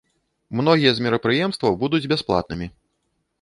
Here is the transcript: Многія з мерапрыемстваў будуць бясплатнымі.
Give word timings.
Многія 0.61 0.93
з 0.99 1.03
мерапрыемстваў 1.07 1.77
будуць 1.85 2.01
бясплатнымі. 2.15 2.67